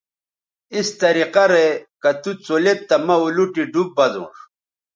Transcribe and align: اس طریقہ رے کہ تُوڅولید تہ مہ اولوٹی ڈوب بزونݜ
اس 0.77 0.87
طریقہ 1.01 1.43
رے 1.53 1.67
کہ 2.01 2.11
تُوڅولید 2.21 2.79
تہ 2.89 2.95
مہ 3.05 3.15
اولوٹی 3.23 3.63
ڈوب 3.71 3.87
بزونݜ 3.95 4.35